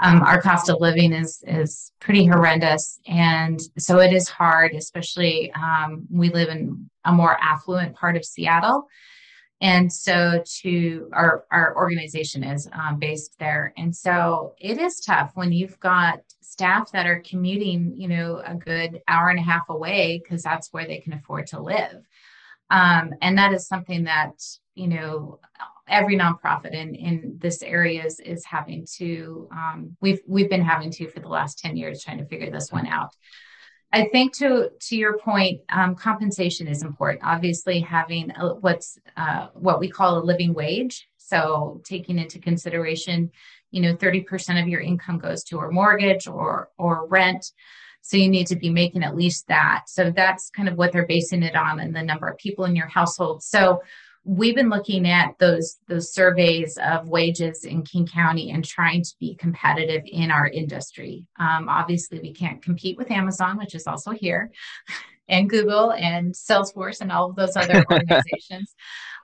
[0.00, 4.74] Um, our cost of living is is pretty horrendous, and so it is hard.
[4.74, 8.86] Especially um, we live in a more affluent part of Seattle,
[9.60, 13.72] and so to our our organization is um, based there.
[13.76, 18.54] And so it is tough when you've got staff that are commuting you know a
[18.54, 22.06] good hour and a half away because that's where they can afford to live.
[22.70, 24.40] Um, and that is something that
[24.74, 25.40] you know
[25.88, 30.90] every nonprofit in in this area is, is having to um, we've we've been having
[30.92, 33.16] to for the last 10 years trying to figure this one out
[33.92, 37.22] I think to to your point, um, compensation is important.
[37.24, 41.08] Obviously, having a, what's uh, what we call a living wage.
[41.16, 43.30] So taking into consideration,
[43.70, 47.52] you know, thirty percent of your income goes to a mortgage or or rent.
[48.02, 49.84] So you need to be making at least that.
[49.86, 52.76] So that's kind of what they're basing it on, and the number of people in
[52.76, 53.42] your household.
[53.42, 53.82] So
[54.28, 59.14] we've been looking at those those surveys of wages in King County and trying to
[59.18, 61.24] be competitive in our industry.
[61.38, 64.50] Um, obviously, we can't compete with Amazon, which is also here,
[65.30, 68.74] and Google and Salesforce and all of those other organizations.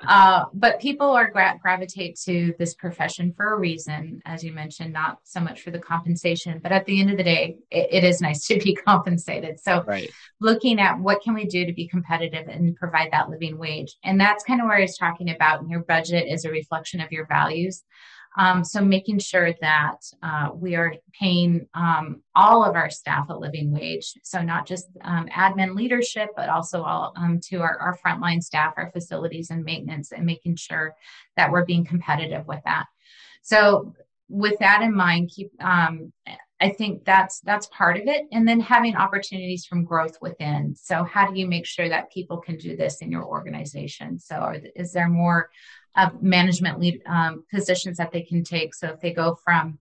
[0.07, 4.93] Uh, but people are gra- gravitate to this profession for a reason, as you mentioned,
[4.93, 6.61] not so much for the compensation.
[6.63, 9.61] But at the end of the day, it, it is nice to be compensated.
[9.61, 10.11] So, right.
[10.41, 14.21] looking at what can we do to be competitive and provide that living wage, and
[14.21, 15.69] that's kind of where I was talking about.
[15.69, 17.83] Your budget is a reflection of your values.
[18.37, 23.37] Um, so making sure that uh, we are paying um, all of our staff a
[23.37, 24.15] living wage.
[24.23, 28.75] So not just um, admin leadership, but also all um, to our, our frontline staff,
[28.77, 30.95] our facilities and maintenance, and making sure
[31.37, 32.87] that we're being competitive with that.
[33.43, 33.95] So
[34.29, 35.51] with that in mind, keep.
[35.63, 36.13] Um,
[36.61, 40.75] I think that's that's part of it, and then having opportunities from growth within.
[40.75, 44.19] So how do you make sure that people can do this in your organization?
[44.19, 45.51] So are, is there more
[45.97, 48.75] of management lead um, positions that they can take.
[48.75, 49.79] So if they go from,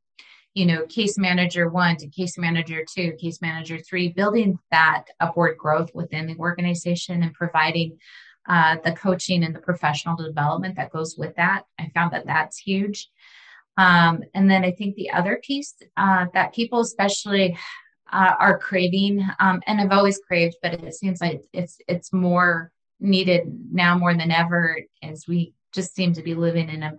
[0.53, 5.57] you know, case manager one to case manager two, case manager three, building that upward
[5.57, 7.97] growth within the organization and providing
[8.47, 11.63] uh, the coaching and the professional development that goes with that.
[11.79, 13.09] I found that that's huge.
[13.77, 17.57] Um, and then I think the other piece uh, that people, especially,
[18.11, 22.71] uh, are craving, um, and I've always craved, but it seems like it's it's more
[22.99, 26.93] needed now more than ever as we just seem to be living in a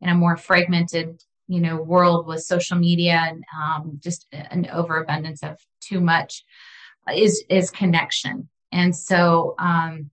[0.00, 5.42] in a more fragmented you know world with social media and um, just an overabundance
[5.42, 6.44] of too much
[7.14, 8.48] is is connection.
[8.72, 10.10] And so um,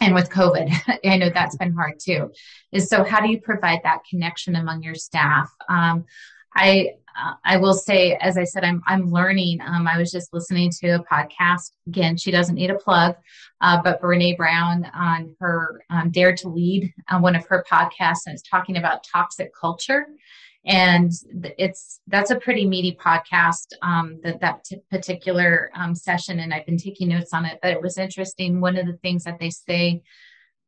[0.00, 0.72] and with covid
[1.04, 2.32] i know that's been hard too.
[2.72, 5.50] Is so how do you provide that connection among your staff?
[5.68, 6.04] Um,
[6.54, 6.90] i
[7.44, 9.60] I will say, as I said, I'm I'm learning.
[9.60, 11.72] Um, I was just listening to a podcast.
[11.86, 13.16] Again, she doesn't need a plug,
[13.60, 18.26] uh, but Brene Brown on her um, Dare to Lead, uh, one of her podcasts,
[18.26, 20.06] and it's talking about toxic culture.
[20.66, 21.10] And
[21.58, 23.68] it's that's a pretty meaty podcast.
[23.82, 27.58] Um, that that t- particular um, session, and I've been taking notes on it.
[27.62, 28.60] But it was interesting.
[28.60, 30.02] One of the things that they say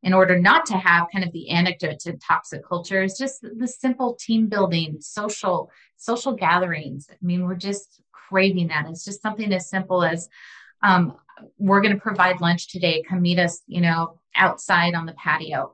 [0.03, 3.67] in order not to have kind of the anecdote to toxic culture is just the
[3.67, 7.07] simple team building social social gatherings.
[7.09, 8.85] I mean we're just craving that.
[8.89, 10.29] It's just something as simple as
[10.83, 11.15] um,
[11.57, 13.03] we're going to provide lunch today.
[13.07, 15.73] Come meet us you know outside on the patio.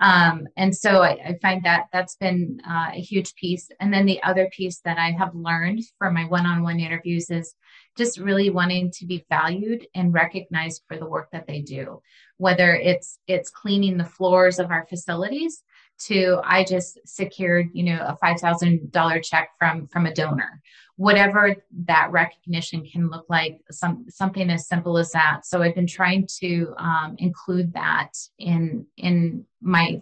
[0.00, 3.68] Um, and so I, I, find that that's been uh, a huge piece.
[3.80, 7.54] And then the other piece that i have learned from my one-on-one interviews is
[7.98, 12.00] just really wanting to be valued and recognized for the work that they do
[12.40, 15.62] whether it's it's cleaning the floors of our facilities
[15.98, 20.62] to i just secured you know a $5000 check from from a donor.
[20.96, 25.44] Whatever that recognition can look like some something as simple as that.
[25.44, 30.00] So i've been trying to um, include that in in my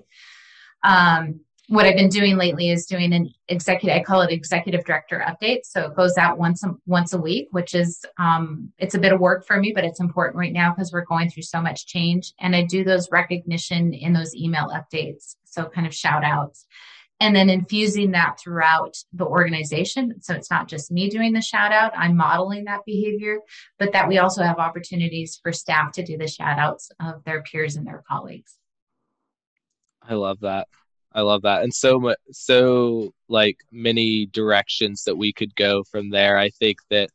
[0.84, 3.94] um, what I've been doing lately is doing an executive.
[3.94, 5.60] I call it executive director update.
[5.64, 9.12] So it goes out once a, once a week, which is um, it's a bit
[9.12, 11.86] of work for me, but it's important right now because we're going through so much
[11.86, 12.32] change.
[12.40, 16.66] And I do those recognition in those email updates, so kind of shout outs,
[17.20, 20.22] and then infusing that throughout the organization.
[20.22, 23.40] So it's not just me doing the shout out; I'm modeling that behavior,
[23.78, 27.42] but that we also have opportunities for staff to do the shout outs of their
[27.42, 28.56] peers and their colleagues.
[30.02, 30.66] I love that.
[31.18, 31.64] I love that.
[31.64, 36.38] And so much, so like many directions that we could go from there.
[36.38, 37.10] I think that,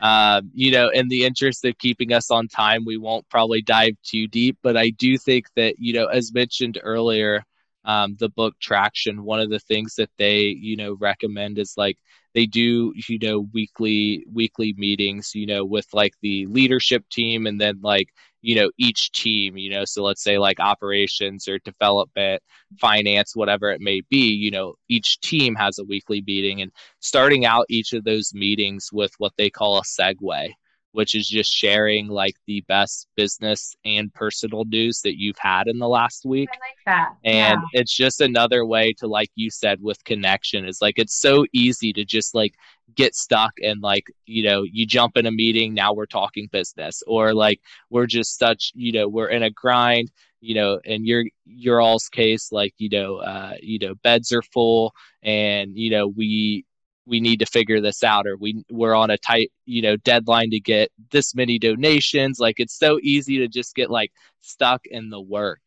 [0.00, 3.96] um, you know, in the interest of keeping us on time, we won't probably dive
[4.04, 7.44] too deep, but I do think that, you know, as mentioned earlier,
[7.84, 11.98] um, the book Traction, one of the things that they, you know, recommend is like
[12.32, 17.60] they do, you know, weekly weekly meetings, you know, with like the leadership team and
[17.60, 18.08] then like
[18.42, 22.42] you know each team you know so let's say like operations or development
[22.78, 27.46] finance whatever it may be you know each team has a weekly meeting and starting
[27.46, 30.48] out each of those meetings with what they call a segue
[30.92, 35.78] which is just sharing like the best business and personal news that you've had in
[35.78, 36.50] the last week.
[36.52, 37.14] I like that.
[37.24, 37.80] And yeah.
[37.80, 41.92] it's just another way to, like you said, with connection is like it's so easy
[41.94, 42.54] to just like
[42.94, 47.02] get stuck and like, you know, you jump in a meeting, now we're talking business,
[47.06, 50.10] or like we're just such, you know, we're in a grind
[50.44, 54.42] you know in your your all's case like you know uh you know beds are
[54.42, 56.64] full and you know we
[57.06, 60.50] we need to figure this out or we we're on a tight you know deadline
[60.50, 62.38] to get this many donations.
[62.38, 65.60] Like it's so easy to just get like stuck in the work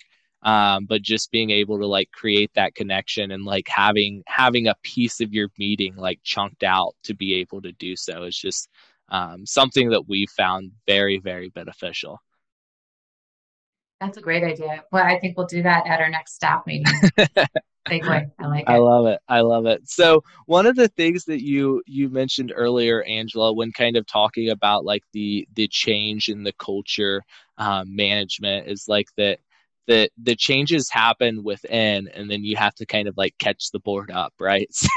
[0.45, 4.75] um, but just being able to like create that connection and like having having a
[4.83, 8.69] piece of your meeting like chunked out to be able to do so is just
[9.09, 12.19] um, something that we found very very beneficial
[13.99, 16.85] that's a great idea well i think we'll do that at our next staff meeting
[17.87, 18.31] segue.
[18.39, 18.69] I like it.
[18.69, 19.19] I love it.
[19.27, 19.87] I love it.
[19.87, 24.49] So one of the things that you you mentioned earlier, Angela, when kind of talking
[24.49, 27.21] about like the the change in the culture
[27.57, 29.39] um, management, is like that
[29.87, 33.79] the the changes happen within and then you have to kind of like catch the
[33.79, 34.89] board up right so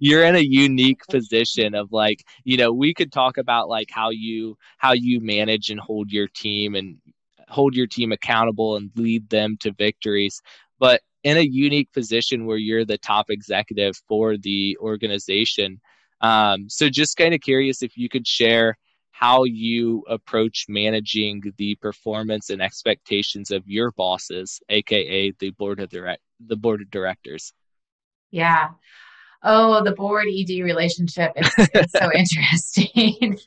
[0.00, 4.10] you're in a unique position of like you know we could talk about like how
[4.10, 6.96] you how you manage and hold your team and
[7.48, 10.40] hold your team accountable and lead them to victories
[10.78, 15.80] but in a unique position where you're the top executive for the organization.
[16.20, 18.76] Um, so, just kind of curious if you could share
[19.14, 25.88] how you approach managing the performance and expectations of your bosses, aka the board of
[25.88, 27.52] direct the board of directors.
[28.32, 28.70] Yeah.
[29.44, 33.38] Oh, the board ED relationship is, is so interesting.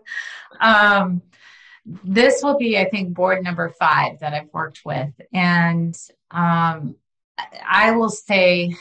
[0.60, 1.22] um,
[2.02, 5.96] this will be, I think, board number five that I've worked with, and
[6.32, 6.96] um,
[7.64, 8.74] I will say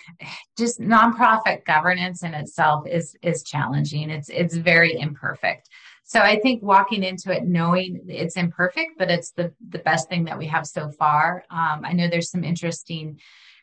[0.57, 4.09] just nonprofit governance in itself is is challenging.
[4.09, 5.69] It's it's very imperfect.
[6.11, 10.25] So I think walking into it knowing it's imperfect, but it's the the best thing
[10.25, 11.45] that we have so far.
[11.49, 13.17] Um, I know there's some interesting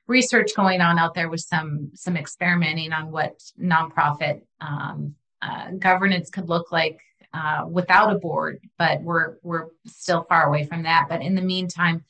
[0.07, 6.31] research going on out there with some some experimenting on what nonprofit um, uh, governance
[6.31, 6.99] could look like
[7.35, 11.05] uh, without a board, but we're we're still far away from that.
[11.11, 12.03] But in the meantime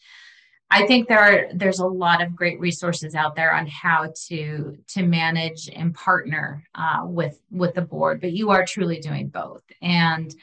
[0.71, 4.77] I think there are there's a lot of great resources out there on how to
[4.89, 9.63] to manage and partner uh, with with the board, but you are truly doing both.
[9.81, 10.35] And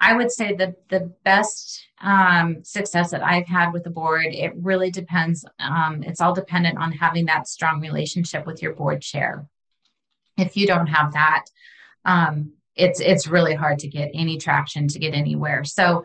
[0.00, 4.52] I would say that the best um, success that I've had with the board, it
[4.56, 5.44] really depends.
[5.58, 9.48] Um, it's all dependent on having that strong relationship with your board chair.
[10.36, 11.46] If you don't have that,
[12.04, 15.64] um, it's it's really hard to get any traction to get anywhere.
[15.64, 16.04] So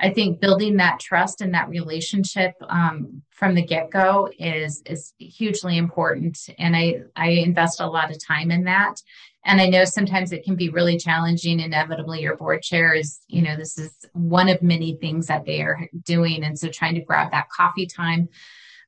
[0.00, 5.14] I think building that trust and that relationship um, from the get go is is
[5.18, 9.00] hugely important, and I I invest a lot of time in that.
[9.46, 11.60] And I know sometimes it can be really challenging.
[11.60, 15.60] Inevitably, your board chair is, you know, this is one of many things that they
[15.60, 18.28] are doing, and so trying to grab that coffee time.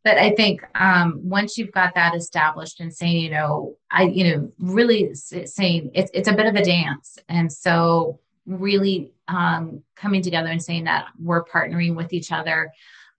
[0.02, 4.24] But I think um, once you've got that established and saying, you know, I, you
[4.24, 10.22] know, really saying it's it's a bit of a dance, and so really um, coming
[10.22, 12.70] together and saying that we're partnering with each other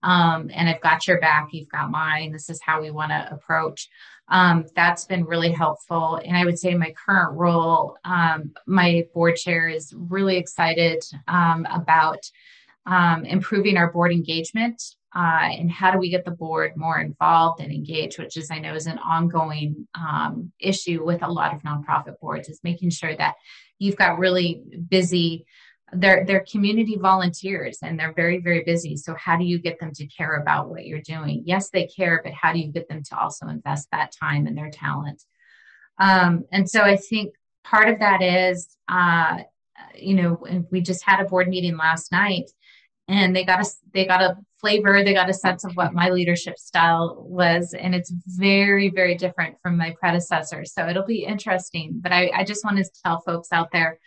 [0.03, 2.31] um, and I've got your back, you've got mine.
[2.31, 3.89] This is how we want to approach.
[4.29, 6.21] Um, that's been really helpful.
[6.23, 11.65] And I would say my current role, um, my board chair is really excited um,
[11.71, 12.19] about
[12.85, 14.81] um, improving our board engagement
[15.15, 18.59] uh, and how do we get the board more involved and engaged, which is I
[18.59, 23.15] know is an ongoing um, issue with a lot of nonprofit boards, is making sure
[23.15, 23.35] that
[23.79, 25.45] you've got really busy
[25.93, 28.97] they're they're community volunteers and they're very very busy.
[28.97, 31.43] So how do you get them to care about what you're doing?
[31.45, 34.57] Yes they care but how do you get them to also invest that time and
[34.57, 35.23] their talent?
[35.97, 39.37] Um, and so i think part of that is uh,
[39.95, 42.51] you know we just had a board meeting last night
[43.07, 46.09] and they got a they got a flavor they got a sense of what my
[46.09, 50.65] leadership style was and it's very very different from my predecessor.
[50.65, 53.99] So it'll be interesting but i, I just want to tell folks out there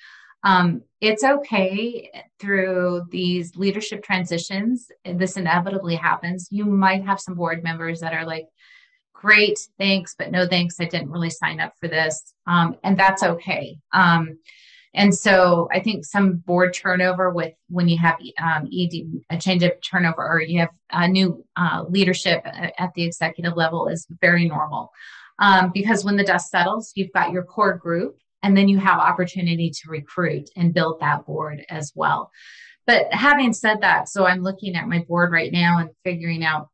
[0.43, 6.49] um, it's okay through these leadership transitions this inevitably happens.
[6.51, 8.47] You might have some board members that are like
[9.13, 13.23] great thanks but no thanks i didn't really sign up for this um, and that's
[13.23, 13.77] okay.
[13.93, 14.39] Um,
[14.95, 19.63] and so I think some board turnover with when you have um, ED, a change
[19.63, 24.49] of turnover or you have a new uh, leadership at the executive level is very
[24.49, 24.91] normal.
[25.39, 28.99] Um, because when the dust settles, you've got your core group and then you have
[28.99, 32.31] opportunity to recruit and build that board as well.
[32.87, 36.69] But having said that, so I'm looking at my board right now and figuring out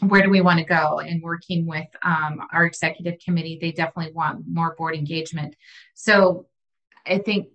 [0.00, 4.12] where do we want to go and working with um, our executive committee they definitely
[4.12, 5.56] want more board engagement
[5.94, 6.46] so
[7.08, 7.48] I think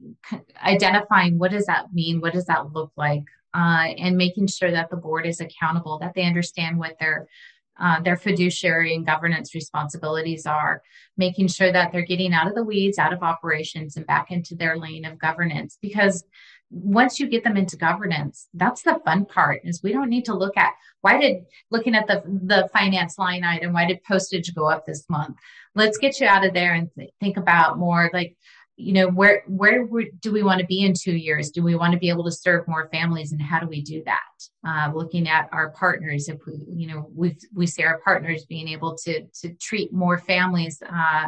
[0.63, 3.23] identifying what does that mean, what does that look like,
[3.53, 7.27] uh, and making sure that the board is accountable, that they understand what their
[7.79, 10.81] uh, their fiduciary and governance responsibilities are,
[11.17, 14.53] making sure that they're getting out of the weeds, out of operations, and back into
[14.55, 15.79] their lane of governance.
[15.81, 16.23] Because
[16.69, 19.61] once you get them into governance, that's the fun part.
[19.63, 23.43] Is we don't need to look at why did looking at the the finance line
[23.43, 25.37] item, why did postage go up this month?
[25.75, 28.37] Let's get you out of there and th- think about more like
[28.75, 29.87] you know where where
[30.19, 31.51] do we want to be in two years?
[31.51, 34.03] Do we want to be able to serve more families and how do we do
[34.05, 34.19] that?
[34.67, 38.67] Uh, looking at our partners if we you know we we see our partners being
[38.67, 41.27] able to to treat more families uh,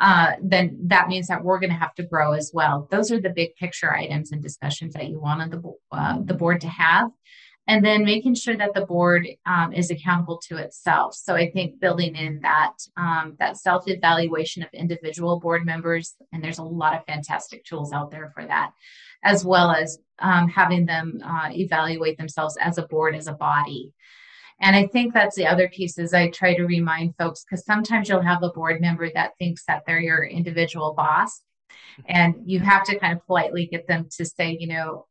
[0.00, 2.88] uh, then that means that we're going to have to grow as well.
[2.90, 6.34] Those are the big picture items and discussions that you want on the, uh, the
[6.34, 7.10] board to have
[7.66, 11.14] and then making sure that the board um, is accountable to itself.
[11.14, 16.42] So I think building in that um, that self evaluation of individual board members, and
[16.42, 18.72] there's a lot of fantastic tools out there for that,
[19.24, 23.92] as well as um, having them uh, evaluate themselves as a board, as a body.
[24.60, 28.08] And I think that's the other piece is I try to remind folks because sometimes
[28.08, 31.42] you'll have a board member that thinks that they're your individual boss.
[32.06, 35.06] And you have to kind of politely get them to say, you know,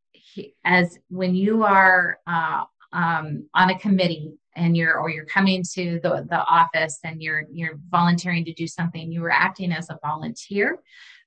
[0.64, 2.64] as when you are uh,
[2.94, 7.44] um, on a committee and you're or you're coming to the, the office and you're
[7.52, 10.80] you're volunteering to do something you were acting as a volunteer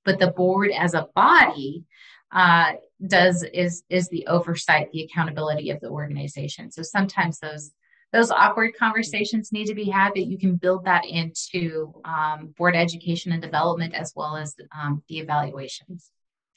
[0.04, 1.84] but the board as a body
[2.32, 2.72] uh,
[3.06, 6.70] does is is the oversight the accountability of the organization.
[6.70, 7.72] So sometimes those
[8.12, 12.76] those awkward conversations need to be had but you can build that into um, board
[12.76, 16.10] education and development as well as um, the evaluations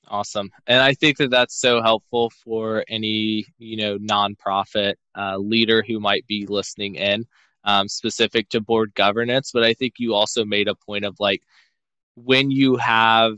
[0.07, 0.51] Awesome.
[0.67, 5.99] And I think that that's so helpful for any, you know, nonprofit uh, leader who
[5.99, 7.25] might be listening in,
[7.63, 9.51] um, specific to board governance.
[9.51, 11.41] But I think you also made a point of like
[12.15, 13.33] when you have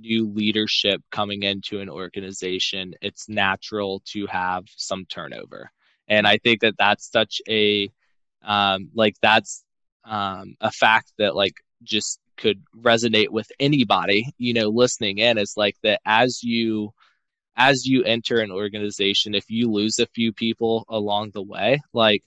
[0.00, 5.70] new leadership coming into an organization, it's natural to have some turnover.
[6.08, 7.90] And I think that that's such a,
[8.44, 9.64] um, like, that's
[10.04, 15.54] um, a fact that, like, just could resonate with anybody you know listening in is
[15.56, 16.92] like that as you
[17.56, 22.22] as you enter an organization if you lose a few people along the way like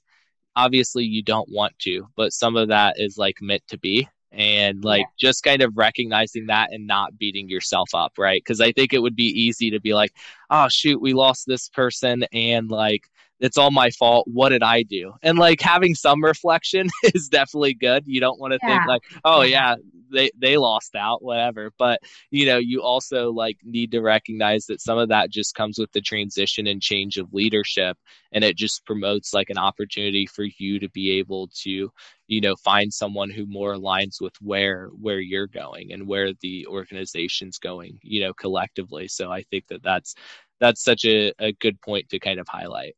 [0.56, 4.84] obviously you don't want to but some of that is like meant to be and
[4.84, 5.30] like yeah.
[5.30, 9.02] just kind of recognizing that and not beating yourself up right because i think it
[9.02, 10.12] would be easy to be like
[10.50, 13.10] oh shoot we lost this person and like
[13.40, 14.28] it's all my fault.
[14.32, 15.14] What did I do?
[15.22, 18.04] And like having some reflection is definitely good.
[18.06, 18.78] You don't want to yeah.
[18.78, 19.76] think like, oh yeah,
[20.12, 21.72] they they lost out, whatever.
[21.78, 22.00] But
[22.32, 25.92] you know, you also like need to recognize that some of that just comes with
[25.92, 27.98] the transition and change of leadership,
[28.32, 31.92] and it just promotes like an opportunity for you to be able to,
[32.28, 36.66] you know, find someone who more aligns with where where you're going and where the
[36.68, 39.08] organization's going, you know, collectively.
[39.08, 40.16] So I think that that's
[40.60, 42.96] that's such a, a good point to kind of highlight.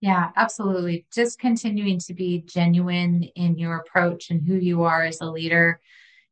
[0.00, 1.06] Yeah, absolutely.
[1.12, 5.80] Just continuing to be genuine in your approach and who you are as a leader.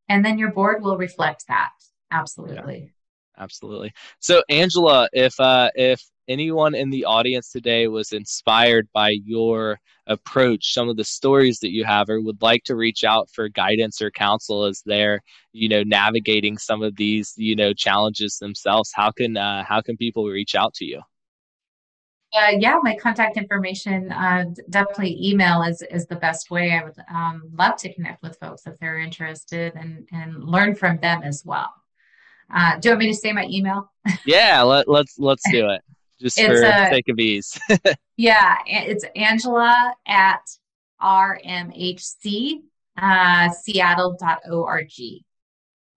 [0.09, 1.71] And then your board will reflect that.
[2.13, 2.93] Absolutely.
[3.39, 3.93] Yeah, absolutely.
[4.21, 10.73] So Angela, if uh if anyone in the audience today was inspired by your approach,
[10.73, 14.01] some of the stories that you have, or would like to reach out for guidance
[14.01, 15.21] or counsel as they're,
[15.53, 19.97] you know, navigating some of these, you know, challenges themselves, how can uh, how can
[19.97, 21.01] people reach out to you?
[22.37, 26.73] Uh, yeah, my contact information, uh, definitely email is, is the best way.
[26.73, 30.99] I would um, love to connect with folks if they're interested and, and learn from
[30.99, 31.73] them as well.
[32.53, 33.91] Uh, do you want me to say my email?
[34.27, 35.83] yeah, let, let's let's do it
[36.21, 37.59] just it's for a, sake of ease.
[38.17, 40.41] yeah, it's Angela at
[41.03, 42.63] rmhc
[42.97, 44.93] uh, seattle.org.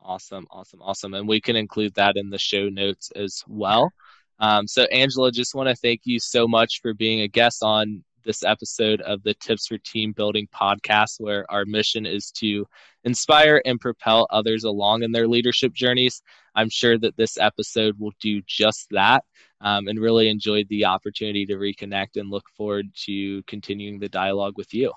[0.02, 1.14] Awesome, awesome, awesome.
[1.14, 3.92] And we can include that in the show notes as well.
[4.40, 8.04] Um, so, Angela, just want to thank you so much for being a guest on
[8.24, 12.68] this episode of the Tips for Team Building podcast, where our mission is to
[13.04, 16.22] inspire and propel others along in their leadership journeys.
[16.56, 19.24] I'm sure that this episode will do just that
[19.62, 24.54] um, and really enjoyed the opportunity to reconnect and look forward to continuing the dialogue
[24.58, 24.92] with you.